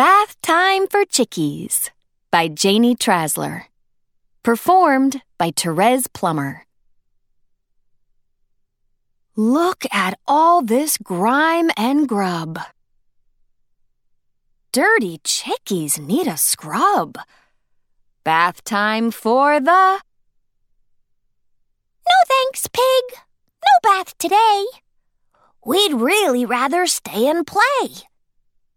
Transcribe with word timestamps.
Bath 0.00 0.40
Time 0.40 0.86
for 0.86 1.04
Chickies 1.04 1.90
by 2.30 2.48
Janee 2.48 2.96
Trasler. 2.96 3.64
Performed 4.42 5.20
by 5.36 5.52
Therese 5.54 6.06
Plummer. 6.06 6.64
Look 9.36 9.84
at 9.92 10.18
all 10.26 10.62
this 10.62 10.96
grime 10.96 11.70
and 11.76 12.08
grub. 12.08 12.58
Dirty 14.72 15.18
chickies 15.18 16.00
need 16.00 16.26
a 16.26 16.38
scrub. 16.38 17.18
Bath 18.24 18.64
time 18.64 19.10
for 19.10 19.60
the. 19.60 20.00
No 22.08 22.16
thanks, 22.26 22.66
Pig. 22.68 23.18
No 23.62 23.74
bath 23.82 24.16
today. 24.16 24.64
We'd 25.62 25.92
really 25.92 26.46
rather 26.46 26.86
stay 26.86 27.26
and 27.26 27.46
play. 27.46 28.08